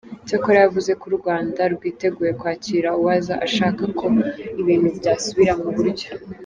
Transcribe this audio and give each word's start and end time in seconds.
Cyakora 0.27 0.57
yavuze 0.65 0.91
ko 0.99 1.05
u 1.11 1.15
Rwanda 1.19 1.61
rwiteguye 1.73 2.31
kwakira 2.39 2.89
uwaza 2.99 3.33
ashaka 3.47 3.83
ko 3.99 4.05
ibintu 4.61 4.89
byasubira 4.99 5.53
mu 5.61 5.69
buryo. 5.75 6.09